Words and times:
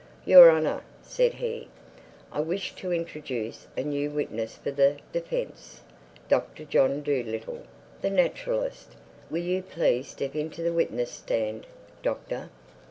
"Your 0.25 0.49
Honor," 0.49 0.81
said 1.03 1.35
he, 1.35 1.67
"I 2.31 2.39
wish 2.39 2.73
to 2.73 2.91
introduce 2.91 3.67
a 3.77 3.83
new 3.83 4.09
witness 4.09 4.55
for 4.55 4.71
the 4.71 4.97
defense, 5.13 5.81
Doctor 6.27 6.65
John 6.65 7.03
Dolittle, 7.03 7.61
the 8.01 8.09
naturalist. 8.09 8.93
Will 9.29 9.43
you 9.43 9.61
please 9.61 10.07
step 10.07 10.33
into 10.35 10.63
the 10.63 10.73
witness 10.73 11.11
stand, 11.11 11.67
Doctor?" 12.01 12.49